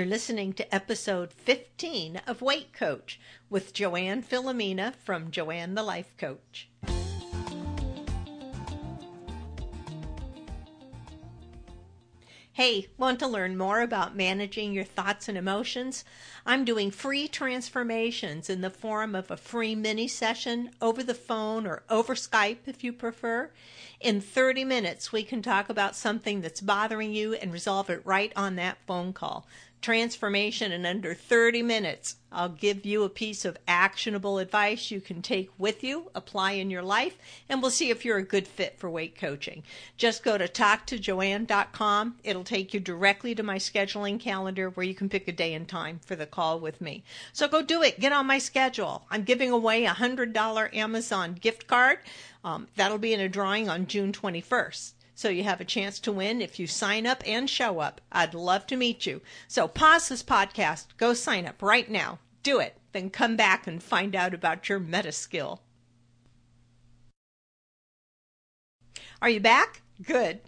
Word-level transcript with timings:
You're 0.00 0.08
listening 0.08 0.54
to 0.54 0.74
episode 0.74 1.30
15 1.30 2.22
of 2.26 2.40
Weight 2.40 2.72
Coach 2.72 3.20
with 3.50 3.74
Joanne 3.74 4.22
Filomena 4.22 4.94
from 4.94 5.30
Joanne 5.30 5.74
the 5.74 5.82
Life 5.82 6.16
Coach. 6.16 6.70
Hey, 12.52 12.88
want 12.98 13.18
to 13.20 13.26
learn 13.26 13.56
more 13.56 13.80
about 13.80 14.16
managing 14.16 14.72
your 14.72 14.84
thoughts 14.84 15.28
and 15.28 15.36
emotions? 15.38 16.04
I'm 16.44 16.64
doing 16.64 16.90
free 16.90 17.28
transformations 17.28 18.50
in 18.50 18.60
the 18.60 18.70
form 18.70 19.14
of 19.14 19.30
a 19.30 19.36
free 19.36 19.74
mini 19.74 20.08
session 20.08 20.70
over 20.80 21.02
the 21.02 21.14
phone 21.14 21.66
or 21.66 21.82
over 21.88 22.14
Skype 22.14 22.66
if 22.66 22.82
you 22.82 22.92
prefer. 22.92 23.50
In 24.00 24.20
30 24.20 24.64
minutes, 24.64 25.12
we 25.12 25.22
can 25.22 25.42
talk 25.42 25.68
about 25.68 25.94
something 25.94 26.40
that's 26.40 26.60
bothering 26.60 27.12
you 27.12 27.34
and 27.34 27.52
resolve 27.52 27.88
it 27.88 28.00
right 28.04 28.32
on 28.34 28.56
that 28.56 28.78
phone 28.86 29.12
call 29.12 29.46
transformation 29.80 30.72
in 30.72 30.84
under 30.84 31.14
30 31.14 31.62
minutes. 31.62 32.16
I'll 32.32 32.48
give 32.48 32.86
you 32.86 33.02
a 33.02 33.08
piece 33.08 33.44
of 33.44 33.58
actionable 33.66 34.38
advice 34.38 34.90
you 34.90 35.00
can 35.00 35.20
take 35.20 35.50
with 35.58 35.82
you, 35.82 36.10
apply 36.14 36.52
in 36.52 36.70
your 36.70 36.82
life, 36.82 37.16
and 37.48 37.60
we'll 37.60 37.70
see 37.70 37.90
if 37.90 38.04
you're 38.04 38.18
a 38.18 38.22
good 38.22 38.46
fit 38.46 38.78
for 38.78 38.88
weight 38.88 39.16
coaching. 39.18 39.64
Just 39.96 40.22
go 40.22 40.38
to 40.38 40.46
talktojoanne.com. 40.46 42.16
It'll 42.22 42.44
take 42.44 42.72
you 42.72 42.80
directly 42.80 43.34
to 43.34 43.42
my 43.42 43.56
scheduling 43.56 44.20
calendar 44.20 44.70
where 44.70 44.86
you 44.86 44.94
can 44.94 45.08
pick 45.08 45.26
a 45.26 45.32
day 45.32 45.54
and 45.54 45.66
time 45.66 46.00
for 46.04 46.14
the 46.14 46.26
call 46.26 46.60
with 46.60 46.80
me. 46.80 47.02
So 47.32 47.48
go 47.48 47.62
do 47.62 47.82
it. 47.82 47.98
Get 47.98 48.12
on 48.12 48.26
my 48.26 48.38
schedule. 48.38 49.06
I'm 49.10 49.24
giving 49.24 49.50
away 49.50 49.86
a 49.86 49.94
$100 49.94 50.76
Amazon 50.76 51.34
gift 51.34 51.66
card. 51.66 51.98
Um, 52.44 52.68
that'll 52.76 52.98
be 52.98 53.12
in 53.12 53.20
a 53.20 53.28
drawing 53.28 53.68
on 53.68 53.86
June 53.86 54.12
21st 54.12 54.92
so 55.20 55.28
you 55.28 55.42
have 55.44 55.60
a 55.60 55.66
chance 55.66 56.00
to 56.00 56.10
win 56.10 56.40
if 56.40 56.58
you 56.58 56.66
sign 56.66 57.06
up 57.06 57.22
and 57.26 57.50
show 57.50 57.80
up. 57.80 58.00
I'd 58.10 58.32
love 58.32 58.66
to 58.68 58.76
meet 58.76 59.04
you. 59.04 59.20
So 59.48 59.68
pause 59.68 60.08
this 60.08 60.22
podcast, 60.22 60.86
go 60.96 61.12
sign 61.12 61.46
up 61.46 61.60
right 61.60 61.90
now. 61.90 62.20
Do 62.42 62.58
it, 62.58 62.78
then 62.92 63.10
come 63.10 63.36
back 63.36 63.66
and 63.66 63.82
find 63.82 64.16
out 64.16 64.32
about 64.32 64.70
your 64.70 64.80
meta 64.80 65.12
skill. 65.12 65.60
Are 69.20 69.28
you 69.28 69.40
back? 69.40 69.82
Good. 70.02 70.40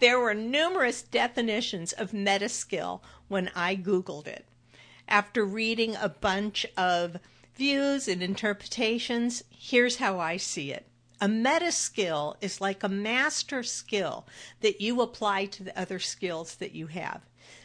There 0.00 0.20
were 0.20 0.34
numerous 0.34 1.00
definitions 1.00 1.94
of 1.94 2.12
meta 2.12 2.50
skill 2.50 3.02
when 3.28 3.50
I 3.56 3.74
Googled 3.74 4.26
it. 4.26 4.44
After 5.08 5.46
reading 5.46 5.96
a 5.96 6.10
bunch 6.10 6.66
of 6.76 7.16
views 7.54 8.06
and 8.06 8.22
interpretations, 8.22 9.44
here's 9.48 9.96
how 9.96 10.18
I 10.18 10.36
see 10.36 10.72
it. 10.72 10.89
A 11.22 11.28
meta 11.28 11.70
skill 11.70 12.38
is 12.40 12.62
like 12.62 12.82
a 12.82 12.88
master 12.88 13.62
skill 13.62 14.26
that 14.62 14.80
you 14.80 15.02
apply 15.02 15.44
to 15.46 15.62
the 15.62 15.78
other 15.78 15.98
skills 15.98 16.54
that 16.54 16.72
you 16.72 16.86
have. 16.86 17.20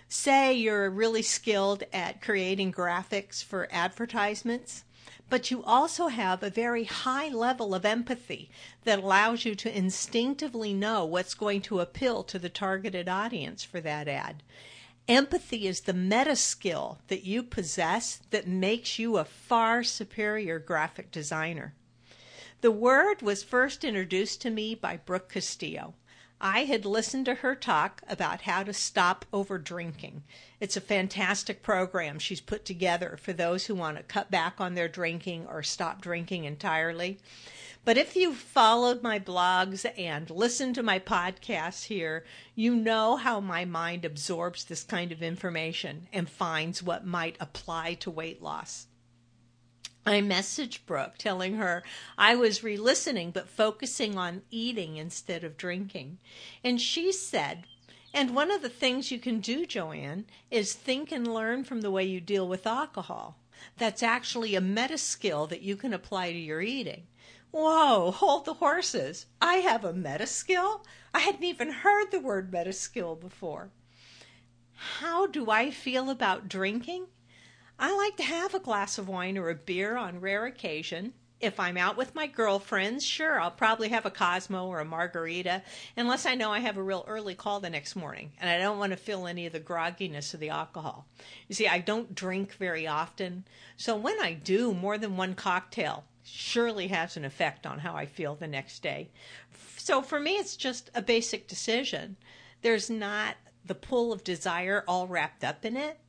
Say 0.10 0.54
you're 0.54 0.90
really 0.90 1.22
skilled 1.22 1.84
at 1.94 2.22
creating 2.22 2.74
graphics 2.74 3.42
for 3.42 3.70
advertisements, 3.72 4.84
but 5.30 5.52
you 5.52 5.64
also 5.64 6.08
have 6.08 6.44
a 6.44 6.50
very 6.50 6.84
high 6.84 7.30
level 7.30 7.74
of 7.74 7.86
empathy 7.86 8.50
that 8.84 9.00
allows 9.00 9.46
you 9.46 9.56
to 9.56 9.78
instinctively 9.78 10.74
know 10.74 11.06
what's 11.06 11.34
going 11.34 11.62
to 11.62 11.80
appeal 11.80 12.24
to 12.26 12.38
the 12.38 12.50
targeted 12.50 13.08
audience 13.08 13.64
for 13.64 13.80
that 13.80 14.10
ad. 14.10 14.44
Empathy 15.08 15.66
is 15.66 15.82
the 15.82 15.94
meta 15.94 16.36
skill 16.36 17.00
that 17.08 17.24
you 17.24 17.42
possess 17.42 18.20
that 18.32 18.48
makes 18.48 19.00
you 19.00 19.16
a 19.16 19.24
far 19.24 19.82
superior 19.82 20.60
graphic 20.60 21.10
designer. 21.10 21.74
The 22.66 22.72
word 22.72 23.22
was 23.22 23.44
first 23.44 23.84
introduced 23.84 24.42
to 24.42 24.50
me 24.50 24.74
by 24.74 24.98
Brooke 24.98 25.30
Castillo. 25.30 25.94
I 26.42 26.64
had 26.64 26.84
listened 26.84 27.28
to 27.28 27.36
her 27.36 27.54
talk 27.54 28.02
about 28.10 28.42
how 28.42 28.64
to 28.64 28.74
stop 28.74 29.24
over 29.32 29.60
drinking. 29.60 30.24
It's 30.60 30.76
a 30.76 30.82
fantastic 30.82 31.62
program 31.62 32.18
she's 32.18 32.42
put 32.42 32.66
together 32.66 33.20
for 33.22 33.34
those 33.34 33.68
who 33.68 33.76
want 33.76 33.98
to 33.98 34.04
cut 34.04 34.32
back 34.32 34.56
on 34.58 34.74
their 34.74 34.88
drinking 34.88 35.46
or 35.46 35.62
stop 35.62 36.02
drinking 36.02 36.46
entirely. 36.46 37.20
But 37.84 38.00
if 38.00 38.16
you've 38.16 38.36
followed 38.38 39.04
my 39.04 39.20
blogs 39.20 39.86
and 39.96 40.28
listened 40.32 40.74
to 40.74 40.82
my 40.82 40.98
podcasts 40.98 41.84
here, 41.84 42.26
you 42.56 42.76
know 42.76 43.16
how 43.16 43.40
my 43.40 43.66
mind 43.66 44.06
absorbs 44.06 44.64
this 44.64 44.84
kind 44.84 45.12
of 45.12 45.22
information 45.22 46.08
and 46.12 46.28
finds 46.28 46.82
what 46.82 47.06
might 47.06 47.38
apply 47.40 47.94
to 48.00 48.10
weight 48.10 48.42
loss. 48.42 48.88
I 50.08 50.22
messaged 50.22 50.86
Brooke 50.86 51.18
telling 51.18 51.56
her 51.56 51.84
I 52.18 52.36
was 52.36 52.64
re 52.64 52.78
listening 52.78 53.32
but 53.32 53.50
focusing 53.50 54.18
on 54.18 54.44
eating 54.52 54.98
instead 54.98 55.44
of 55.44 55.58
drinking. 55.58 56.20
And 56.64 56.80
she 56.80 57.12
said, 57.12 57.66
and 58.14 58.36
one 58.36 58.52
of 58.52 58.62
the 58.62 58.70
things 58.70 59.12
you 59.12 59.20
can 59.20 59.40
do, 59.40 59.66
Joanne, 59.66 60.26
is 60.52 60.74
think 60.74 61.12
and 61.12 61.28
learn 61.28 61.64
from 61.64 61.82
the 61.82 61.92
way 61.92 62.06
you 62.06 62.22
deal 62.22 62.48
with 62.48 62.68
alcohol. 62.68 63.38
That's 63.78 64.04
actually 64.04 64.54
a 64.54 64.62
meta 64.62 64.98
skill 64.98 65.48
that 65.48 65.64
you 65.64 65.76
can 65.76 65.94
apply 65.94 66.32
to 66.32 66.38
your 66.38 66.62
eating. 66.62 67.08
Whoa, 67.52 68.12
hold 68.12 68.46
the 68.46 68.54
horses. 68.56 69.26
I 69.42 69.56
have 69.56 69.84
a 69.84 69.92
meta 69.92 70.28
skill? 70.28 70.86
I 71.14 71.20
hadn't 71.20 71.44
even 71.44 71.72
heard 71.72 72.12
the 72.12 72.20
word 72.20 72.54
meta 72.54 72.74
skill 72.74 73.16
before. 73.16 73.72
How 75.00 75.26
do 75.26 75.50
I 75.50 75.72
feel 75.72 76.10
about 76.10 76.48
drinking? 76.48 77.08
I 77.78 77.96
like 77.96 78.18
to 78.18 78.24
have 78.24 78.54
a 78.54 78.60
glass 78.60 78.98
of 78.98 79.10
wine 79.10 79.38
or 79.38 79.50
a 79.50 79.56
beer 79.56 79.98
on 79.98 80.22
rare 80.22 80.46
occasion. 80.46 81.14
If 81.42 81.60
I'm 81.60 81.78
out 81.78 81.98
with 81.98 82.16
my 82.16 82.28
girlfriends, 82.28 83.04
sure, 83.04 83.40
I'll 83.40 83.52
probably 83.52 83.90
have 83.90 84.06
a 84.06 84.12
Cosmo 84.12 84.68
or 84.68 84.80
a 84.80 84.86
margarita, 84.86 85.62
unless 85.98 86.26
I 86.26 86.36
know 86.36 86.52
I 86.52 86.60
have 86.60 86.78
a 86.78 86.84
real 86.84 87.04
early 87.08 87.36
call 87.36 87.60
the 87.60 87.70
next 87.70 87.96
morning 87.96 88.32
and 88.40 88.50
I 88.50 88.58
don't 88.58 88.80
want 88.80 88.92
to 88.92 88.98
feel 88.98 89.28
any 89.28 89.46
of 89.46 89.52
the 89.52 89.60
grogginess 89.60 90.34
of 90.34 90.40
the 90.40 90.50
alcohol. 90.50 91.06
You 91.50 91.56
see, 91.56 91.68
I 91.68 91.80
don't 91.80 92.16
drink 92.16 92.54
very 92.54 92.88
often, 92.88 93.46
so 93.76 93.98
when 93.98 94.20
I 94.22 94.34
do, 94.34 94.74
more 94.74 94.98
than 94.98 95.18
one 95.18 95.36
cocktail 95.36 96.06
surely 96.24 96.88
has 96.88 97.18
an 97.18 97.26
effect 97.26 97.68
on 97.68 97.80
how 97.80 97.96
I 97.96 98.06
feel 98.06 98.36
the 98.36 98.48
next 98.48 98.82
day. 98.82 99.10
So 99.78 100.02
for 100.02 100.20
me, 100.20 100.38
it's 100.38 100.56
just 100.56 100.90
a 100.96 101.02
basic 101.02 101.48
decision. 101.48 102.18
There's 102.62 102.90
not 102.90 103.36
the 103.64 103.76
pull 103.76 104.12
of 104.12 104.24
desire 104.24 104.84
all 104.88 105.08
wrapped 105.08 105.44
up 105.44 105.66
in 105.66 105.78
it. 105.78 106.00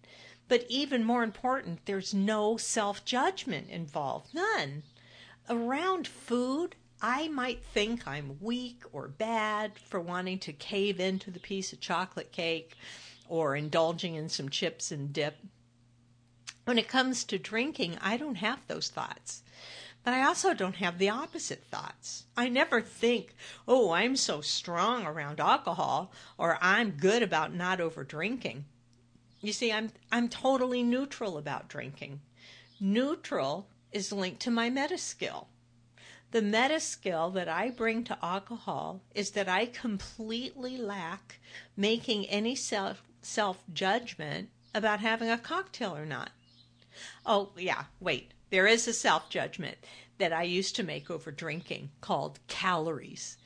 But 0.48 0.64
even 0.68 1.04
more 1.04 1.24
important, 1.24 1.86
there's 1.86 2.14
no 2.14 2.56
self 2.56 3.04
judgment 3.04 3.68
involved. 3.68 4.32
None. 4.32 4.84
Around 5.48 6.06
food, 6.06 6.76
I 7.02 7.28
might 7.28 7.64
think 7.64 8.06
I'm 8.06 8.38
weak 8.40 8.82
or 8.92 9.08
bad 9.08 9.78
for 9.78 10.00
wanting 10.00 10.38
to 10.40 10.52
cave 10.52 10.98
into 10.98 11.30
the 11.30 11.40
piece 11.40 11.72
of 11.72 11.80
chocolate 11.80 12.32
cake 12.32 12.76
or 13.28 13.56
indulging 13.56 14.14
in 14.14 14.28
some 14.28 14.48
chips 14.48 14.90
and 14.92 15.12
dip. 15.12 15.36
When 16.64 16.78
it 16.78 16.88
comes 16.88 17.24
to 17.24 17.38
drinking, 17.38 17.98
I 18.00 18.16
don't 18.16 18.36
have 18.36 18.66
those 18.66 18.88
thoughts. 18.88 19.42
But 20.04 20.14
I 20.14 20.24
also 20.24 20.54
don't 20.54 20.76
have 20.76 20.98
the 20.98 21.10
opposite 21.10 21.64
thoughts. 21.64 22.26
I 22.36 22.48
never 22.48 22.80
think, 22.80 23.34
oh, 23.66 23.90
I'm 23.90 24.14
so 24.14 24.40
strong 24.40 25.04
around 25.04 25.40
alcohol 25.40 26.12
or 26.38 26.58
I'm 26.60 26.92
good 26.92 27.22
about 27.24 27.52
not 27.52 27.80
over 27.80 28.04
drinking. 28.04 28.66
You 29.40 29.52
see, 29.52 29.72
I'm 29.72 29.92
I'm 30.10 30.28
totally 30.28 30.82
neutral 30.82 31.38
about 31.38 31.68
drinking. 31.68 32.20
Neutral 32.80 33.68
is 33.92 34.12
linked 34.12 34.40
to 34.42 34.50
my 34.50 34.70
meta 34.70 34.98
skill. 34.98 35.48
The 36.32 36.42
meta 36.42 36.80
skill 36.80 37.30
that 37.30 37.48
I 37.48 37.70
bring 37.70 38.04
to 38.04 38.18
alcohol 38.22 39.00
is 39.14 39.30
that 39.30 39.48
I 39.48 39.66
completely 39.66 40.76
lack 40.76 41.38
making 41.76 42.26
any 42.26 42.54
self 42.54 43.02
self 43.22 43.62
judgment 43.72 44.50
about 44.74 45.00
having 45.00 45.30
a 45.30 45.38
cocktail 45.38 45.96
or 45.96 46.04
not. 46.04 46.30
Oh, 47.24 47.52
yeah, 47.56 47.84
wait. 48.00 48.32
There 48.50 48.66
is 48.66 48.88
a 48.88 48.92
self 48.92 49.30
judgment 49.30 49.78
that 50.18 50.32
I 50.32 50.42
used 50.42 50.76
to 50.76 50.82
make 50.82 51.10
over 51.10 51.30
drinking 51.30 51.90
called 52.00 52.38
calories. 52.48 53.36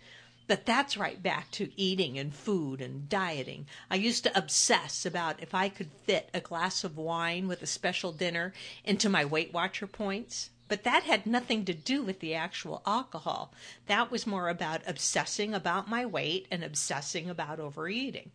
But 0.51 0.67
that's 0.67 0.97
right 0.97 1.23
back 1.23 1.53
to 1.53 1.71
eating 1.81 2.19
and 2.19 2.35
food 2.35 2.81
and 2.81 3.09
dieting. 3.09 3.69
I 3.89 3.95
used 3.95 4.25
to 4.25 4.37
obsess 4.37 5.07
about 5.07 5.41
if 5.41 5.55
I 5.55 5.69
could 5.69 5.93
fit 6.03 6.29
a 6.35 6.41
glass 6.41 6.83
of 6.83 6.97
wine 6.97 7.47
with 7.47 7.63
a 7.63 7.69
special 7.69 8.11
dinner 8.11 8.53
into 8.85 9.09
my 9.09 9.25
Weight 9.25 9.53
Watcher 9.53 9.87
points. 9.87 10.51
But 10.67 10.83
that 10.83 11.05
had 11.05 11.25
nothing 11.25 11.65
to 11.67 11.73
do 11.73 12.03
with 12.03 12.19
the 12.19 12.35
actual 12.35 12.83
alcohol. 12.85 13.55
That 13.87 14.11
was 14.11 14.27
more 14.27 14.49
about 14.49 14.83
obsessing 14.89 15.55
about 15.55 15.89
my 15.89 16.05
weight 16.05 16.49
and 16.51 16.65
obsessing 16.65 17.31
about 17.31 17.61
overeating. 17.61 18.33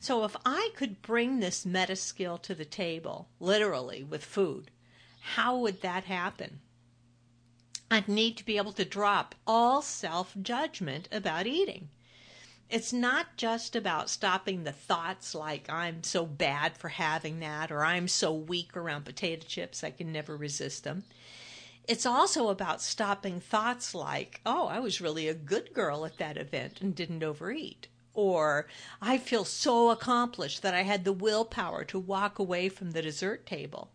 So 0.00 0.24
if 0.24 0.34
I 0.44 0.70
could 0.74 1.00
bring 1.00 1.38
this 1.38 1.64
meta 1.64 1.94
skill 1.94 2.38
to 2.38 2.56
the 2.56 2.64
table, 2.64 3.28
literally 3.38 4.02
with 4.02 4.24
food, 4.24 4.72
how 5.20 5.58
would 5.58 5.80
that 5.82 6.06
happen? 6.06 6.58
I 7.92 8.04
need 8.06 8.36
to 8.36 8.44
be 8.44 8.56
able 8.56 8.72
to 8.74 8.84
drop 8.84 9.34
all 9.46 9.82
self 9.82 10.34
judgment 10.40 11.08
about 11.10 11.46
eating. 11.46 11.88
It's 12.68 12.92
not 12.92 13.36
just 13.36 13.74
about 13.74 14.08
stopping 14.08 14.62
the 14.62 14.72
thoughts 14.72 15.34
like 15.34 15.68
I'm 15.68 16.04
so 16.04 16.24
bad 16.24 16.76
for 16.78 16.88
having 16.90 17.40
that 17.40 17.72
or 17.72 17.84
I'm 17.84 18.06
so 18.08 18.32
weak 18.32 18.76
around 18.76 19.04
potato 19.04 19.44
chips 19.46 19.82
I 19.82 19.90
can 19.90 20.12
never 20.12 20.36
resist 20.36 20.84
them. 20.84 21.04
It's 21.88 22.06
also 22.06 22.48
about 22.48 22.80
stopping 22.80 23.40
thoughts 23.40 23.94
like, 23.94 24.40
oh, 24.46 24.68
I 24.68 24.78
was 24.78 25.00
really 25.00 25.26
a 25.28 25.34
good 25.34 25.72
girl 25.74 26.04
at 26.06 26.18
that 26.18 26.36
event 26.36 26.80
and 26.80 26.94
didn't 26.94 27.24
overeat. 27.24 27.88
or 28.14 28.68
I 29.02 29.18
feel 29.18 29.44
so 29.44 29.90
accomplished 29.90 30.62
that 30.62 30.74
I 30.74 30.82
had 30.82 31.04
the 31.04 31.12
willpower 31.12 31.84
to 31.86 31.98
walk 31.98 32.38
away 32.38 32.68
from 32.68 32.92
the 32.92 33.02
dessert 33.02 33.46
table. 33.46 33.90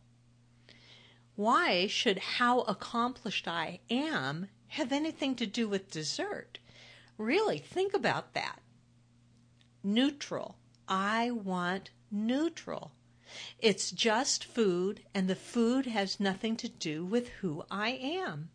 Why 1.36 1.88
should 1.88 2.20
how 2.20 2.62
accomplished 2.62 3.46
I 3.46 3.82
am 3.90 4.48
have 4.70 4.94
anything 4.94 5.36
to 5.36 5.46
do 5.46 5.68
with 5.68 5.92
dessert? 5.92 6.60
Really, 7.18 7.58
think 7.58 7.94
about 7.94 8.34
that. 8.34 8.62
Neutral. 9.84 10.58
I 10.88 11.32
want 11.32 11.90
neutral. 12.10 12.94
It's 13.60 13.92
just 13.92 14.46
food, 14.46 15.04
and 15.14 15.28
the 15.28 15.36
food 15.36 15.88
has 15.88 16.20
nothing 16.22 16.56
to 16.58 16.70
do 16.70 17.04
with 17.04 17.30
who 17.42 17.66
I 17.70 17.90
am. 17.90 18.50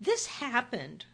This 0.00 0.26
happened 0.26 1.06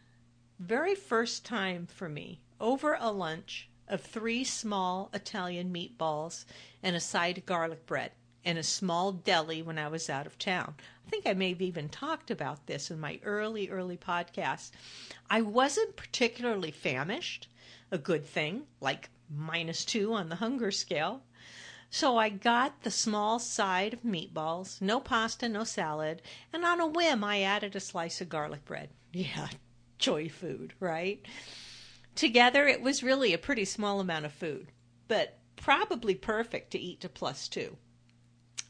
very 0.59 0.95
first 0.95 1.45
time 1.45 1.87
for 1.87 2.09
me 2.09 2.41
over 2.61 2.97
a 2.99 3.11
lunch 3.11 3.69
of 3.89 4.01
three 4.01 4.45
small 4.45 5.11
Italian 5.13 5.73
meatballs 5.73 6.47
and 6.83 6.97
a 6.97 7.01
side 7.01 7.39
of 7.39 7.47
garlic 7.47 7.85
bread 7.85 8.13
in 8.45 8.57
a 8.57 8.63
small 8.63 9.13
deli 9.13 9.63
when 9.63 9.79
I 9.79 9.89
was 9.89 10.11
out 10.11 10.27
of 10.27 10.39
town. 10.39 10.75
I 11.07 11.11
think 11.11 11.27
I 11.27 11.35
may 11.35 11.51
have 11.51 11.63
even 11.63 11.89
talked 11.89 12.31
about 12.31 12.67
this 12.67 12.91
in 12.91 12.99
my 12.99 13.21
early, 13.25 13.69
early 13.69 13.97
podcast. 13.97 14.71
I 15.31 15.43
wasn't 15.43 15.97
particularly 15.97 16.71
famished, 16.71 17.49
a 17.91 17.99
good 17.99 18.27
thing, 18.27 18.65
like 18.81 19.11
minus 19.31 19.85
two 19.85 20.13
on 20.13 20.29
the 20.29 20.37
hunger 20.37 20.71
scale. 20.71 21.23
So 21.91 22.17
I 22.17 22.31
got 22.31 22.83
the 22.83 22.91
small 22.91 23.39
side 23.39 23.93
of 23.93 24.03
meatballs, 24.03 24.81
no 24.81 24.99
pasta, 24.99 25.49
no 25.49 25.63
salad, 25.65 26.23
and 26.53 26.65
on 26.65 26.81
a 26.81 26.87
whim 26.87 27.23
I 27.23 27.43
added 27.43 27.77
a 27.77 27.81
slice 27.81 28.21
of 28.21 28.29
garlic 28.29 28.65
bread. 28.65 28.91
Yeah, 29.15 29.49
joy 29.99 30.31
food, 30.31 30.73
right? 30.81 31.23
Together 32.15 32.67
it 32.67 32.81
was 32.81 33.03
really 33.03 33.35
a 33.35 33.39
pretty 33.39 33.67
small 33.67 34.01
amount 34.01 34.25
of 34.25 34.33
food, 34.33 34.69
but 35.07 35.39
probably 35.55 36.15
perfect 36.15 36.71
to 36.71 36.79
eat 36.79 37.03
to 37.03 37.11
plus 37.11 37.47
two. 37.47 37.77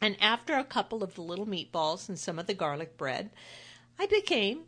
And 0.00 0.16
after 0.20 0.54
a 0.54 0.64
couple 0.64 1.02
of 1.02 1.14
the 1.14 1.22
little 1.22 1.46
meatballs 1.46 2.08
and 2.08 2.18
some 2.18 2.38
of 2.38 2.46
the 2.46 2.54
garlic 2.54 2.96
bread, 2.96 3.30
I 3.98 4.06
became 4.06 4.64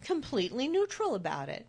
completely 0.00 0.68
neutral 0.68 1.14
about 1.14 1.48
it. 1.48 1.66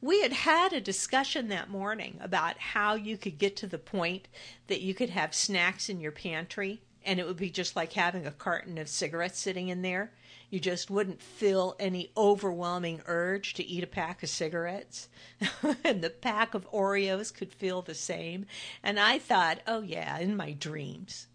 We 0.00 0.22
had 0.22 0.32
had 0.32 0.72
a 0.72 0.80
discussion 0.80 1.48
that 1.48 1.70
morning 1.70 2.18
about 2.20 2.58
how 2.58 2.94
you 2.94 3.16
could 3.16 3.38
get 3.38 3.56
to 3.56 3.66
the 3.66 3.78
point 3.78 4.28
that 4.66 4.80
you 4.80 4.94
could 4.94 5.10
have 5.10 5.34
snacks 5.34 5.88
in 5.88 6.00
your 6.00 6.12
pantry 6.12 6.82
and 7.06 7.20
it 7.20 7.26
would 7.26 7.36
be 7.36 7.50
just 7.50 7.76
like 7.76 7.92
having 7.92 8.26
a 8.26 8.32
carton 8.32 8.76
of 8.78 8.88
cigarettes 8.88 9.38
sitting 9.38 9.68
in 9.68 9.82
there. 9.82 10.12
You 10.50 10.58
just 10.58 10.90
wouldn't 10.90 11.22
feel 11.22 11.76
any 11.78 12.10
overwhelming 12.16 13.00
urge 13.06 13.54
to 13.54 13.64
eat 13.64 13.84
a 13.84 13.86
pack 13.86 14.22
of 14.24 14.28
cigarettes. 14.28 15.08
and 15.84 16.02
the 16.02 16.10
pack 16.10 16.54
of 16.54 16.70
Oreos 16.72 17.32
could 17.32 17.52
feel 17.52 17.80
the 17.80 17.94
same. 17.94 18.46
And 18.82 18.98
I 18.98 19.18
thought, 19.20 19.60
oh, 19.66 19.82
yeah, 19.82 20.18
in 20.18 20.36
my 20.36 20.52
dreams. 20.52 21.28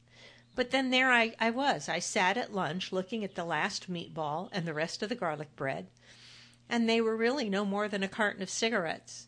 But 0.56 0.72
then 0.72 0.90
there 0.90 1.12
I, 1.12 1.34
I 1.40 1.50
was. 1.50 1.88
I 1.88 2.00
sat 2.00 2.38
at 2.38 2.54
lunch 2.54 2.92
looking 2.92 3.24
at 3.24 3.36
the 3.36 3.46
last 3.46 3.92
meatball 3.92 4.50
and 4.52 4.68
the 4.68 4.74
rest 4.74 5.02
of 5.02 5.10
the 5.10 5.16
garlic 5.16 5.56
bread 5.56 5.88
and 6.72 6.88
they 6.88 7.02
were 7.02 7.18
really 7.18 7.50
no 7.50 7.66
more 7.66 7.90
than 7.90 8.02
a 8.02 8.08
carton 8.08 8.42
of 8.42 8.50
cigarettes. 8.50 9.28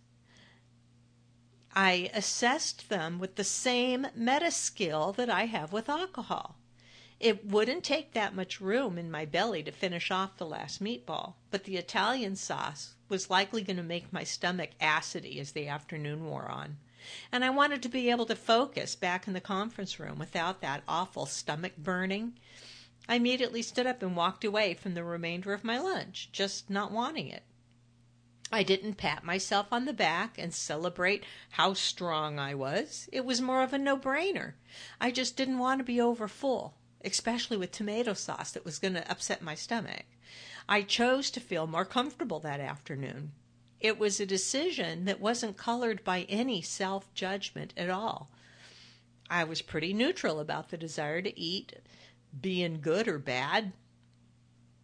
I 1.75 2.09
assessed 2.13 2.87
them 2.87 3.19
with 3.19 3.35
the 3.35 3.43
same 3.43 4.07
meta 4.15 4.49
skill 4.49 5.11
that 5.13 5.29
I 5.29 5.45
have 5.47 5.73
with 5.73 5.89
alcohol. 5.89 6.55
It 7.19 7.45
wouldn't 7.45 7.83
take 7.83 8.13
that 8.13 8.33
much 8.33 8.61
room 8.61 8.97
in 8.97 9.11
my 9.11 9.25
belly 9.25 9.61
to 9.63 9.71
finish 9.73 10.09
off 10.09 10.37
the 10.37 10.45
last 10.45 10.81
meatball, 10.81 11.33
but 11.51 11.65
the 11.65 11.75
Italian 11.75 12.37
sauce 12.37 12.95
was 13.09 13.29
likely 13.29 13.61
going 13.61 13.77
to 13.77 13.83
make 13.83 14.13
my 14.13 14.23
stomach 14.23 14.71
acidy 14.79 15.37
as 15.39 15.51
the 15.51 15.67
afternoon 15.67 16.25
wore 16.25 16.47
on. 16.47 16.77
And 17.31 17.43
I 17.43 17.49
wanted 17.49 17.81
to 17.83 17.89
be 17.89 18.09
able 18.09 18.25
to 18.27 18.35
focus 18.35 18.95
back 18.95 19.27
in 19.27 19.33
the 19.33 19.41
conference 19.41 19.99
room 19.99 20.19
without 20.19 20.61
that 20.61 20.83
awful 20.87 21.25
stomach 21.25 21.73
burning 21.77 22.33
I 23.07 23.15
immediately 23.15 23.61
stood 23.61 23.85
up 23.85 24.01
and 24.01 24.15
walked 24.15 24.45
away 24.45 24.73
from 24.73 24.93
the 24.93 25.03
remainder 25.03 25.51
of 25.51 25.65
my 25.65 25.77
lunch, 25.77 26.29
just 26.31 26.69
not 26.69 26.91
wanting 26.91 27.27
it. 27.27 27.43
I 28.51 28.63
didn't 28.63 28.95
pat 28.95 29.25
myself 29.25 29.67
on 29.73 29.85
the 29.85 29.93
back 29.93 30.37
and 30.37 30.53
celebrate 30.53 31.25
how 31.51 31.73
strong 31.73 32.39
I 32.39 32.55
was. 32.55 33.09
It 33.11 33.25
was 33.25 33.41
more 33.41 33.61
of 33.61 33.73
a 33.73 33.77
no 33.77 33.97
brainer. 33.97 34.53
I 35.01 35.11
just 35.11 35.35
didn't 35.35 35.59
want 35.59 35.79
to 35.79 35.83
be 35.83 35.99
over 35.99 36.27
full, 36.27 36.75
especially 37.03 37.57
with 37.57 37.71
tomato 37.71 38.13
sauce 38.13 38.51
that 38.51 38.63
was 38.63 38.79
going 38.79 38.93
to 38.93 39.11
upset 39.11 39.41
my 39.41 39.55
stomach. 39.55 40.05
I 40.69 40.83
chose 40.83 41.29
to 41.31 41.41
feel 41.41 41.67
more 41.67 41.85
comfortable 41.85 42.39
that 42.41 42.61
afternoon. 42.61 43.33
It 43.83 43.99
was 43.99 44.21
a 44.21 44.25
decision 44.25 45.03
that 45.05 45.19
wasn't 45.19 45.57
colored 45.57 46.05
by 46.05 46.21
any 46.29 46.61
self 46.61 47.13
judgment 47.13 47.73
at 47.75 47.89
all. 47.89 48.31
I 49.29 49.43
was 49.43 49.61
pretty 49.61 49.93
neutral 49.93 50.39
about 50.39 50.69
the 50.69 50.77
desire 50.77 51.21
to 51.21 51.37
eat 51.37 51.73
being 52.39 52.79
good 52.79 53.09
or 53.09 53.19
bad. 53.19 53.73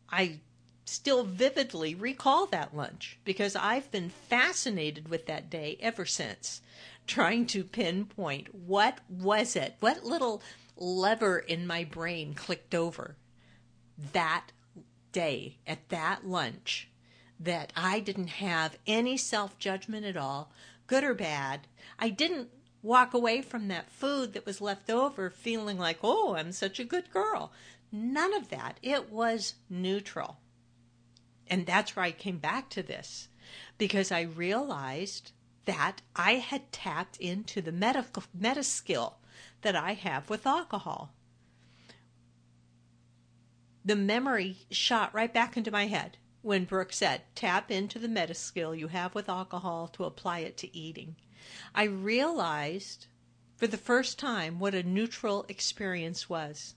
I 0.09 0.41
still 0.85 1.23
vividly 1.23 1.95
recall 1.95 2.47
that 2.47 2.75
lunch 2.75 3.17
because 3.23 3.55
I've 3.55 3.89
been 3.89 4.09
fascinated 4.09 5.07
with 5.07 5.27
that 5.27 5.49
day 5.49 5.77
ever 5.79 6.05
since, 6.05 6.61
trying 7.07 7.45
to 7.47 7.63
pinpoint 7.63 8.53
what 8.53 8.99
was 9.07 9.55
it, 9.55 9.75
what 9.79 10.03
little 10.03 10.41
lever 10.75 11.39
in 11.39 11.65
my 11.65 11.85
brain 11.85 12.33
clicked 12.33 12.75
over 12.75 13.15
that 14.11 14.51
day 15.11 15.59
at 15.65 15.87
that 15.89 16.27
lunch 16.27 16.89
that 17.39 17.71
I 17.75 17.99
didn't 17.99 18.27
have 18.27 18.77
any 18.85 19.15
self 19.15 19.57
judgment 19.57 20.05
at 20.05 20.17
all, 20.17 20.51
good 20.87 21.03
or 21.03 21.13
bad. 21.13 21.67
I 21.97 22.09
didn't 22.09 22.49
walk 22.81 23.13
away 23.13 23.41
from 23.41 23.67
that 23.67 23.89
food 23.89 24.33
that 24.33 24.45
was 24.45 24.61
left 24.61 24.89
over 24.89 25.29
feeling 25.29 25.77
like, 25.77 25.99
oh, 26.03 26.35
I'm 26.35 26.51
such 26.51 26.79
a 26.79 26.85
good 26.85 27.11
girl. 27.11 27.51
None 27.91 28.33
of 28.33 28.49
that. 28.49 28.77
It 28.81 29.11
was 29.11 29.55
neutral. 29.69 30.37
And 31.47 31.65
that's 31.65 31.95
where 31.95 32.05
I 32.05 32.11
came 32.11 32.37
back 32.37 32.69
to 32.71 32.83
this 32.83 33.29
because 33.77 34.11
I 34.11 34.21
realized 34.21 35.31
that 35.65 36.01
I 36.15 36.33
had 36.33 36.71
tapped 36.71 37.17
into 37.17 37.61
the 37.61 37.71
meta, 37.71 38.05
meta 38.33 38.63
skill 38.63 39.17
that 39.61 39.75
I 39.75 39.93
have 39.93 40.29
with 40.29 40.45
alcohol. 40.45 41.13
The 43.83 43.95
memory 43.95 44.57
shot 44.69 45.13
right 45.13 45.33
back 45.33 45.57
into 45.57 45.71
my 45.71 45.87
head 45.87 46.17
when 46.41 46.65
Brooke 46.65 46.93
said, 46.93 47.21
tap 47.35 47.69
into 47.69 47.99
the 47.99 48.07
meta 48.07 48.33
skill 48.33 48.73
you 48.73 48.87
have 48.87 49.13
with 49.13 49.29
alcohol 49.29 49.87
to 49.89 50.05
apply 50.05 50.39
it 50.39 50.57
to 50.57 50.75
eating. 50.75 51.15
I 51.75 51.83
realized 51.83 53.07
for 53.57 53.67
the 53.67 53.77
first 53.77 54.17
time 54.17 54.59
what 54.59 54.73
a 54.73 54.83
neutral 54.83 55.45
experience 55.49 56.29
was. 56.29 56.75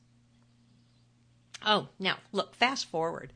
Oh, 1.65 1.89
now 1.99 2.17
look, 2.33 2.55
fast 2.55 2.87
forward. 2.87 3.33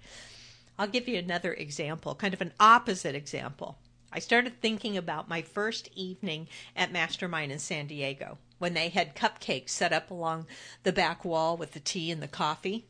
I'll 0.79 0.89
give 0.89 1.09
you 1.09 1.17
another 1.17 1.55
example, 1.55 2.15
kind 2.15 2.35
of 2.35 2.41
an 2.41 2.53
opposite 2.59 3.15
example. 3.15 3.79
I 4.13 4.19
started 4.19 4.61
thinking 4.61 4.97
about 4.97 5.29
my 5.29 5.43
first 5.43 5.89
evening 5.95 6.49
at 6.75 6.93
Mastermind 6.93 7.53
in 7.53 7.59
San 7.59 7.87
Diego 7.87 8.39
when 8.59 8.75
they 8.75 8.89
had 8.89 9.15
cupcakes 9.15 9.71
set 9.71 9.93
up 9.93 10.11
along 10.11 10.47
the 10.83 10.93
back 10.93 11.25
wall 11.25 11.57
with 11.57 11.73
the 11.73 11.81
tea 11.81 12.11
and 12.11 12.23
the 12.23 12.29
coffee. 12.29 12.87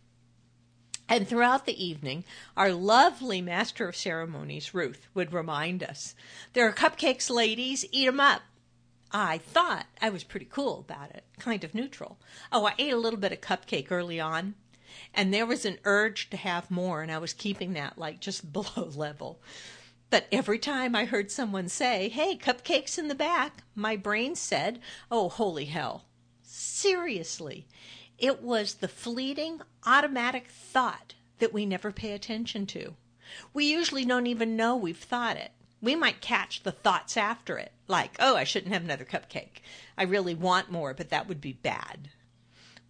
And 1.09 1.29
throughout 1.29 1.67
the 1.67 1.85
evening, 1.85 2.25
our 2.57 2.73
lovely 2.73 3.41
master 3.41 3.89
of 3.89 3.97
ceremonies, 3.97 4.75
Ruth, 4.75 5.07
would 5.15 5.33
remind 5.33 5.83
us 5.83 6.15
there 6.53 6.67
are 6.67 6.73
cupcakes, 6.73 7.31
ladies, 7.31 7.85
eat 7.93 8.09
'em 8.09 8.19
up. 8.19 8.43
I 9.13 9.39
thought 9.39 9.87
I 10.03 10.11
was 10.11 10.25
pretty 10.25 10.47
cool 10.47 10.81
about 10.81 11.11
it, 11.11 11.25
kind 11.39 11.63
of 11.63 11.75
neutral. 11.75 12.19
Oh, 12.51 12.67
I 12.67 12.75
ate 12.77 12.93
a 12.93 12.99
little 12.99 13.21
bit 13.21 13.33
of 13.33 13.41
cupcake 13.41 13.93
early 13.93 14.19
on, 14.19 14.57
and 15.15 15.33
there 15.33 15.47
was 15.47 15.65
an 15.65 15.79
urge 15.85 16.29
to 16.31 16.37
have 16.37 16.71
more, 16.71 17.03
and 17.03 17.13
I 17.13 17.19
was 17.19 17.33
keeping 17.33 17.73
that 17.75 17.99
like 17.99 18.21
just 18.21 18.53
below 18.53 18.91
level. 18.95 19.41
But 20.11 20.27
every 20.33 20.59
time 20.59 20.95
I 20.95 21.05
heard 21.05 21.31
someone 21.31 21.69
say, 21.69 22.09
hey, 22.09 22.37
cupcakes 22.37 22.99
in 22.99 23.09
the 23.09 23.15
back, 23.15 23.63
my 23.75 23.97
brain 23.97 24.35
said, 24.35 24.81
oh, 25.11 25.29
holy 25.29 25.65
hell. 25.67 26.05
Seriously. 26.43 27.67
It 28.19 28.43
was 28.43 28.75
the 28.75 28.89
fleeting, 28.89 29.61
automatic 29.85 30.49
thought 30.49 31.15
that 31.39 31.53
we 31.53 31.67
never 31.67 31.93
pay 31.93 32.13
attention 32.13 32.67
to. 32.67 32.95
We 33.53 33.67
usually 33.71 34.05
don't 34.05 34.27
even 34.27 34.57
know 34.57 34.77
we've 34.77 34.97
thought 34.97 35.37
it. 35.37 35.53
We 35.83 35.95
might 35.95 36.23
catch 36.23 36.63
the 36.63 36.73
thoughts 36.73 37.17
after 37.17 37.59
it, 37.59 37.73
like, 37.87 38.17
oh, 38.19 38.37
I 38.37 38.45
shouldn't 38.45 38.73
have 38.73 38.85
another 38.85 39.05
cupcake. 39.05 39.61
I 39.99 40.05
really 40.05 40.35
want 40.35 40.71
more, 40.71 40.95
but 40.95 41.11
that 41.11 41.29
would 41.29 41.41
be 41.41 41.53
bad. 41.53 42.11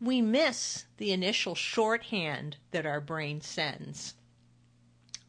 We 0.00 0.20
miss 0.20 0.84
the 0.98 1.10
initial 1.10 1.54
shorthand 1.54 2.58
that 2.70 2.86
our 2.86 3.00
brain 3.00 3.40
sends. 3.40 4.14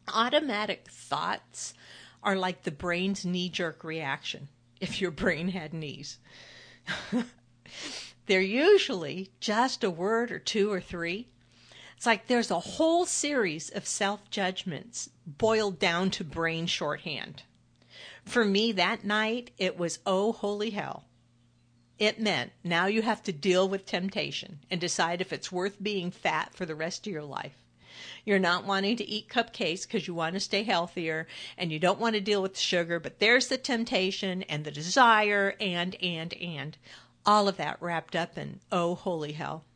Automatic 0.06 0.88
thoughts 0.88 1.74
are 2.22 2.36
like 2.36 2.62
the 2.62 2.70
brain's 2.70 3.24
knee 3.24 3.48
jerk 3.48 3.82
reaction, 3.82 4.48
if 4.80 5.00
your 5.00 5.10
brain 5.10 5.48
had 5.48 5.74
knees. 5.74 6.18
They're 8.28 8.42
usually 8.42 9.30
just 9.40 9.82
a 9.82 9.90
word 9.90 10.30
or 10.30 10.38
two 10.38 10.70
or 10.70 10.82
three. 10.82 11.28
It's 11.96 12.04
like 12.04 12.26
there's 12.26 12.50
a 12.50 12.60
whole 12.60 13.06
series 13.06 13.70
of 13.70 13.86
self 13.86 14.28
judgments 14.28 15.08
boiled 15.26 15.78
down 15.78 16.10
to 16.10 16.24
brain 16.24 16.66
shorthand. 16.66 17.44
For 18.26 18.44
me 18.44 18.70
that 18.72 19.02
night, 19.02 19.52
it 19.56 19.78
was 19.78 20.00
oh, 20.04 20.32
holy 20.32 20.70
hell. 20.70 21.06
It 21.98 22.20
meant 22.20 22.52
now 22.62 22.84
you 22.84 23.00
have 23.00 23.22
to 23.22 23.32
deal 23.32 23.66
with 23.66 23.86
temptation 23.86 24.60
and 24.70 24.78
decide 24.78 25.22
if 25.22 25.32
it's 25.32 25.50
worth 25.50 25.82
being 25.82 26.10
fat 26.10 26.54
for 26.54 26.66
the 26.66 26.74
rest 26.74 27.06
of 27.06 27.12
your 27.14 27.24
life. 27.24 27.64
You're 28.26 28.38
not 28.38 28.66
wanting 28.66 28.98
to 28.98 29.08
eat 29.08 29.30
cupcakes 29.30 29.84
because 29.84 30.06
you 30.06 30.12
want 30.12 30.34
to 30.34 30.40
stay 30.40 30.64
healthier 30.64 31.26
and 31.56 31.72
you 31.72 31.78
don't 31.78 31.98
want 31.98 32.14
to 32.14 32.20
deal 32.20 32.42
with 32.42 32.58
sugar, 32.58 33.00
but 33.00 33.20
there's 33.20 33.48
the 33.48 33.56
temptation 33.56 34.42
and 34.42 34.64
the 34.64 34.70
desire 34.70 35.56
and, 35.58 35.96
and, 36.02 36.34
and. 36.34 36.76
All 37.28 37.46
of 37.46 37.58
that 37.58 37.76
wrapped 37.82 38.16
up 38.16 38.38
in 38.38 38.60
oh, 38.72 38.94
holy 38.94 39.32
hell. 39.32 39.66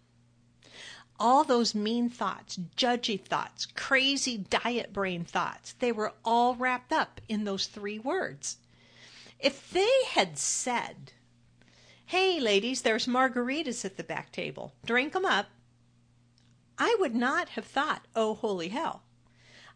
All 1.20 1.44
those 1.44 1.74
mean 1.74 2.08
thoughts, 2.08 2.58
judgy 2.78 3.22
thoughts, 3.22 3.66
crazy 3.66 4.38
diet 4.38 4.94
brain 4.94 5.26
thoughts, 5.26 5.74
they 5.78 5.92
were 5.92 6.14
all 6.24 6.54
wrapped 6.54 6.94
up 6.94 7.20
in 7.28 7.44
those 7.44 7.66
three 7.66 7.98
words. 7.98 8.56
If 9.38 9.68
they 9.68 9.92
had 10.12 10.38
said, 10.38 11.12
Hey, 12.06 12.40
ladies, 12.40 12.80
there's 12.80 13.04
margaritas 13.06 13.84
at 13.84 13.98
the 13.98 14.02
back 14.02 14.32
table. 14.32 14.72
Drink 14.86 15.14
'em 15.14 15.26
up. 15.26 15.50
I 16.78 16.96
would 17.00 17.14
not 17.14 17.50
have 17.50 17.66
thought, 17.66 18.06
oh, 18.16 18.32
holy 18.32 18.68
hell. 18.68 19.02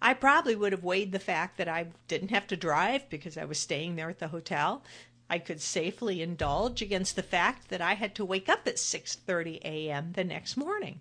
I 0.00 0.14
probably 0.14 0.56
would 0.56 0.72
have 0.72 0.82
weighed 0.82 1.12
the 1.12 1.18
fact 1.18 1.58
that 1.58 1.68
I 1.68 1.88
didn't 2.08 2.30
have 2.30 2.46
to 2.46 2.56
drive 2.56 3.10
because 3.10 3.36
I 3.36 3.44
was 3.44 3.58
staying 3.58 3.96
there 3.96 4.08
at 4.08 4.18
the 4.18 4.28
hotel. 4.28 4.82
I 5.28 5.38
could 5.38 5.60
safely 5.60 6.22
indulge 6.22 6.82
against 6.82 7.16
the 7.16 7.22
fact 7.22 7.68
that 7.68 7.80
I 7.80 7.94
had 7.94 8.14
to 8.14 8.24
wake 8.24 8.48
up 8.48 8.66
at 8.66 8.76
6:30 8.76 9.60
a.m. 9.64 10.12
the 10.12 10.22
next 10.22 10.56
morning. 10.56 11.00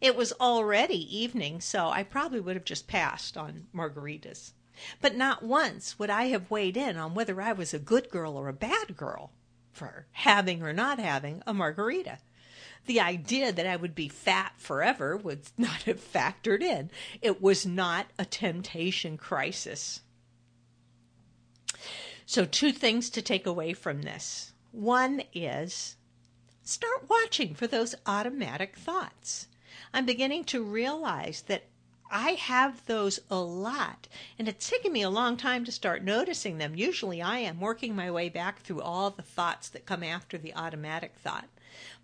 It 0.00 0.16
was 0.16 0.32
already 0.40 1.16
evening, 1.16 1.60
so 1.60 1.88
I 1.88 2.02
probably 2.02 2.40
would 2.40 2.56
have 2.56 2.64
just 2.64 2.86
passed 2.86 3.36
on 3.36 3.66
margaritas. 3.74 4.52
But 5.00 5.14
not 5.14 5.42
once 5.42 5.98
would 5.98 6.10
I 6.10 6.28
have 6.28 6.50
weighed 6.50 6.76
in 6.76 6.96
on 6.96 7.14
whether 7.14 7.40
I 7.40 7.52
was 7.52 7.72
a 7.72 7.78
good 7.78 8.10
girl 8.10 8.36
or 8.36 8.48
a 8.48 8.52
bad 8.52 8.96
girl 8.96 9.30
for 9.72 10.06
having 10.12 10.62
or 10.62 10.72
not 10.72 10.98
having 10.98 11.42
a 11.46 11.52
margarita. 11.52 12.18
The 12.86 13.00
idea 13.00 13.52
that 13.52 13.66
I 13.66 13.76
would 13.76 13.94
be 13.94 14.08
fat 14.08 14.54
forever 14.58 15.16
would 15.16 15.48
not 15.58 15.82
have 15.82 16.00
factored 16.00 16.62
in. 16.62 16.90
It 17.20 17.42
was 17.42 17.66
not 17.66 18.06
a 18.18 18.24
temptation 18.24 19.16
crisis. 19.18 20.00
So, 22.28 22.44
two 22.44 22.72
things 22.72 23.08
to 23.10 23.22
take 23.22 23.46
away 23.46 23.72
from 23.72 24.02
this. 24.02 24.52
One 24.72 25.22
is 25.32 25.94
start 26.64 27.08
watching 27.08 27.54
for 27.54 27.68
those 27.68 27.94
automatic 28.04 28.74
thoughts. 28.76 29.46
I'm 29.94 30.06
beginning 30.06 30.42
to 30.46 30.64
realize 30.64 31.42
that 31.42 31.68
I 32.10 32.32
have 32.32 32.84
those 32.86 33.20
a 33.30 33.38
lot, 33.38 34.08
and 34.40 34.48
it's 34.48 34.68
taken 34.68 34.92
me 34.92 35.02
a 35.02 35.10
long 35.10 35.36
time 35.36 35.64
to 35.66 35.72
start 35.72 36.02
noticing 36.02 36.58
them. 36.58 36.74
Usually, 36.74 37.22
I 37.22 37.38
am 37.38 37.60
working 37.60 37.94
my 37.94 38.10
way 38.10 38.28
back 38.28 38.60
through 38.60 38.82
all 38.82 39.10
the 39.10 39.22
thoughts 39.22 39.68
that 39.68 39.86
come 39.86 40.02
after 40.02 40.36
the 40.36 40.54
automatic 40.54 41.14
thought. 41.14 41.48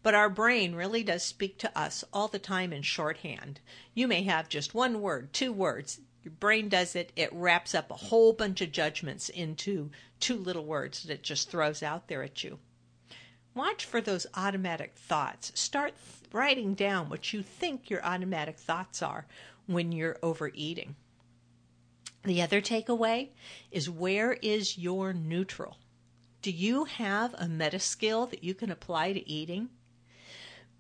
But 0.05 0.15
our 0.15 0.29
brain 0.29 0.77
really 0.77 1.03
does 1.03 1.25
speak 1.25 1.59
to 1.59 1.79
us 1.79 2.05
all 2.13 2.29
the 2.29 2.39
time 2.39 2.73
in 2.73 2.83
shorthand. 2.83 3.59
You 3.93 4.07
may 4.07 4.23
have 4.23 4.49
just 4.49 4.73
one 4.73 5.01
word, 5.01 5.33
two 5.33 5.53
words. 5.53 5.99
Your 6.23 6.33
brain 6.33 6.69
does 6.69 6.95
it, 6.95 7.13
it 7.17 7.33
wraps 7.33 7.75
up 7.75 7.91
a 7.91 7.95
whole 7.95 8.33
bunch 8.33 8.61
of 8.61 8.71
judgments 8.71 9.29
into 9.29 9.91
two 10.21 10.37
little 10.37 10.65
words 10.65 11.03
that 11.03 11.13
it 11.13 11.23
just 11.23 11.51
throws 11.51 11.83
out 11.83 12.09
there 12.09 12.23
at 12.23 12.45
you. 12.45 12.59
Watch 13.55 13.85
for 13.85 14.01
those 14.01 14.27
automatic 14.35 14.95
thoughts. 14.95 15.53
Start 15.55 15.95
writing 16.33 16.75
down 16.75 17.11
what 17.11 17.33
you 17.33 17.43
think 17.43 17.91
your 17.91 18.05
automatic 18.05 18.59
thoughts 18.59 19.03
are 19.03 19.27
when 19.67 19.93
you're 19.93 20.19
overeating. 20.23 20.95
The 22.25 22.41
other 22.41 22.61
takeaway 22.61 23.31
is 23.71 23.91
where 23.91 24.35
is 24.35 24.79
your 24.79 25.13
neutral? 25.13 25.77
Do 26.41 26.51
you 26.51 26.85
have 26.85 27.35
a 27.37 27.49
meta 27.49 27.81
skill 27.81 28.27
that 28.27 28.45
you 28.45 28.55
can 28.55 28.71
apply 28.71 29.13
to 29.13 29.29
eating? 29.29 29.71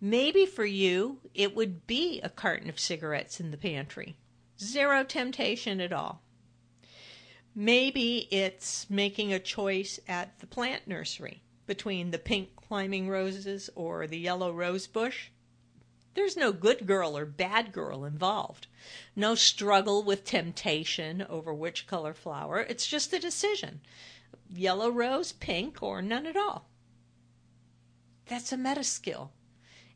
Maybe 0.01 0.47
for 0.47 0.65
you, 0.65 1.19
it 1.35 1.55
would 1.55 1.87
be 1.87 2.21
a 2.21 2.29
carton 2.29 2.69
of 2.69 2.81
cigarettes 2.81 3.39
in 3.39 3.51
the 3.51 3.57
pantry. 3.57 4.17
Zero 4.63 5.03
temptation 5.03 5.81
at 5.81 5.93
all. 5.93 6.23
Maybe 7.55 8.29
it's 8.31 8.89
making 8.89 9.33
a 9.33 9.41
choice 9.41 9.99
at 10.07 10.39
the 10.39 10.47
plant 10.47 10.87
nursery 10.87 11.43
between 11.67 12.11
the 12.11 12.19
pink 12.19 12.55
climbing 12.55 13.09
roses 13.09 13.69
or 13.75 14.07
the 14.07 14.19
yellow 14.19 14.53
rose 14.53 14.87
bush. 14.87 15.31
There's 16.15 16.37
no 16.37 16.53
good 16.53 16.87
girl 16.87 17.17
or 17.17 17.25
bad 17.25 17.73
girl 17.73 18.05
involved. 18.05 18.69
No 19.17 19.35
struggle 19.35 20.03
with 20.03 20.25
temptation 20.25 21.23
over 21.29 21.53
which 21.53 21.87
color 21.87 22.15
flower. 22.15 22.61
It's 22.61 22.87
just 22.87 23.13
a 23.13 23.19
decision 23.19 23.81
yellow 24.55 24.91
rose, 24.91 25.33
pink, 25.33 25.83
or 25.83 26.03
none 26.03 26.27
at 26.27 26.37
all. 26.37 26.69
That's 28.27 28.53
a 28.53 28.57
meta 28.57 28.85
skill. 28.85 29.33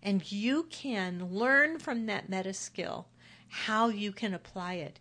And 0.02 0.30
you 0.30 0.64
can 0.64 1.28
learn 1.30 1.78
from 1.78 2.06
that 2.06 2.28
meta 2.28 2.54
skill 2.54 3.08
how 3.48 3.88
you 3.88 4.12
can 4.12 4.34
apply 4.34 4.74
it 4.74 4.98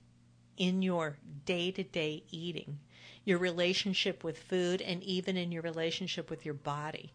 in 0.58 0.82
your 0.82 1.18
day 1.46 1.72
to 1.72 1.84
day 1.84 2.24
eating, 2.32 2.80
your 3.24 3.38
relationship 3.38 4.24
with 4.24 4.38
food, 4.38 4.82
and 4.82 5.04
even 5.04 5.38
in 5.38 5.52
your 5.52 5.62
relationship 5.62 6.30
with 6.30 6.46
your 6.46 6.54
body. 6.54 7.14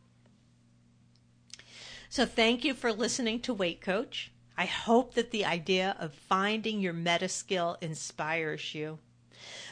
So, 2.09 2.27
thank 2.27 2.65
you 2.65 2.75
for 2.75 2.93
listening 2.93 3.41
to 3.43 3.55
Weight 3.55 3.81
Coach. 3.81 4.33
I 4.59 4.67
hope 4.67 5.15
that 5.15 5.31
the 5.31 5.45
idea 5.45 5.97
of 5.99 6.13
finding 6.13 6.81
your 6.81 6.93
meta 6.93 7.29
skill 7.29 7.79
inspires 7.81 8.75
you. 8.75 8.99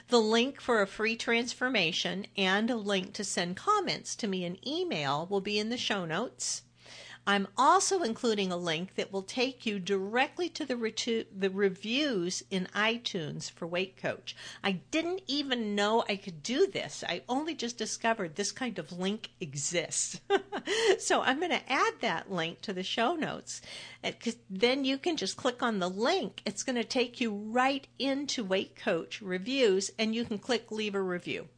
The 0.08 0.20
link 0.20 0.60
for 0.60 0.80
a 0.80 0.86
free 0.86 1.16
transformation 1.16 2.26
and 2.36 2.70
a 2.70 2.76
link 2.76 3.12
to 3.14 3.24
send 3.24 3.56
comments 3.56 4.16
to 4.16 4.26
me 4.26 4.44
in 4.44 4.66
email 4.66 5.26
will 5.28 5.42
be 5.42 5.58
in 5.58 5.68
the 5.68 5.76
show 5.76 6.06
notes. 6.06 6.62
I'm 7.28 7.46
also 7.58 8.02
including 8.02 8.50
a 8.50 8.56
link 8.56 8.94
that 8.94 9.12
will 9.12 9.22
take 9.22 9.66
you 9.66 9.78
directly 9.78 10.48
to 10.48 10.64
the, 10.64 10.76
retu- 10.76 11.26
the 11.30 11.50
reviews 11.50 12.42
in 12.50 12.68
iTunes 12.74 13.50
for 13.50 13.66
Weight 13.66 13.98
Coach. 13.98 14.34
I 14.64 14.80
didn't 14.90 15.20
even 15.26 15.74
know 15.74 16.06
I 16.08 16.16
could 16.16 16.42
do 16.42 16.66
this. 16.66 17.04
I 17.06 17.20
only 17.28 17.54
just 17.54 17.76
discovered 17.76 18.36
this 18.36 18.50
kind 18.50 18.78
of 18.78 18.98
link 18.98 19.28
exists. 19.42 20.22
so 20.98 21.20
I'm 21.20 21.38
going 21.38 21.50
to 21.50 21.70
add 21.70 22.00
that 22.00 22.32
link 22.32 22.62
to 22.62 22.72
the 22.72 22.82
show 22.82 23.14
notes. 23.14 23.60
Uh, 24.02 24.12
then 24.48 24.86
you 24.86 24.96
can 24.96 25.18
just 25.18 25.36
click 25.36 25.62
on 25.62 25.80
the 25.80 25.90
link. 25.90 26.40
It's 26.46 26.62
going 26.62 26.76
to 26.76 26.84
take 26.84 27.20
you 27.20 27.30
right 27.30 27.86
into 27.98 28.42
Weight 28.42 28.74
Coach 28.74 29.20
reviews, 29.20 29.90
and 29.98 30.14
you 30.14 30.24
can 30.24 30.38
click 30.38 30.72
leave 30.72 30.94
a 30.94 31.02
review 31.02 31.48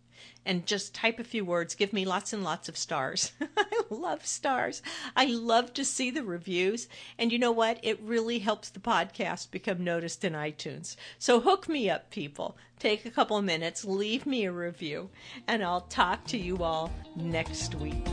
and 0.44 0.66
just 0.66 0.94
type 0.94 1.18
a 1.18 1.25
few 1.25 1.44
words. 1.44 1.75
Give 1.75 1.92
me 1.92 2.04
lots 2.04 2.32
and 2.32 2.42
lots 2.42 2.68
of 2.68 2.76
stars. 2.76 3.32
I 3.56 3.82
love 3.90 4.26
stars. 4.26 4.82
I 5.16 5.26
love 5.26 5.73
to 5.75 5.85
see 5.85 6.11
the 6.11 6.25
reviews. 6.25 6.88
And 7.18 7.32
you 7.32 7.38
know 7.38 7.52
what? 7.52 7.78
It 7.82 8.00
really 8.00 8.38
helps 8.38 8.68
the 8.68 8.80
podcast 8.80 9.50
become 9.50 9.85
noticed 9.85 10.25
in 10.25 10.32
iTunes. 10.32 10.97
So 11.18 11.40
hook 11.40 11.68
me 11.68 11.90
up, 11.90 12.11
people. 12.11 12.56
Take 12.78 13.04
a 13.04 13.11
couple 13.11 13.37
of 13.37 13.44
minutes, 13.44 13.85
leave 13.85 14.25
me 14.25 14.47
a 14.47 14.52
review, 14.52 15.11
and 15.47 15.62
I'll 15.62 15.82
talk 15.82 16.25
to 16.28 16.38
you 16.38 16.62
all 16.64 16.90
next 17.14 17.75
week. 17.75 18.06